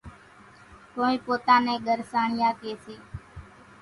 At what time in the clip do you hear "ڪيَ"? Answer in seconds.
2.61-2.71